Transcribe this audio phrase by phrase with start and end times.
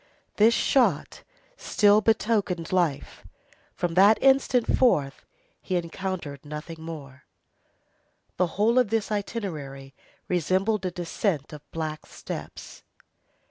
[0.37, 1.21] This shot
[1.57, 3.23] still betokened life.
[3.75, 5.27] From that instant forth
[5.61, 7.25] he encountered nothing more.
[8.37, 9.93] The whole of this itinerary
[10.27, 12.81] resembled a descent of black steps.